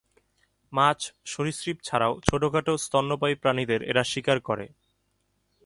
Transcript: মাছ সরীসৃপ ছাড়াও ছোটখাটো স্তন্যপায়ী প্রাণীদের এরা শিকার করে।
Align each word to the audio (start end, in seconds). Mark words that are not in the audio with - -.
মাছ 0.73 0.99
সরীসৃপ 1.25 1.77
ছাড়াও 1.83 2.13
ছোটখাটো 2.25 2.73
স্তন্যপায়ী 2.77 3.35
প্রাণীদের 3.35 3.81
এরা 3.83 4.03
শিকার 4.03 4.37
করে। 4.39 4.65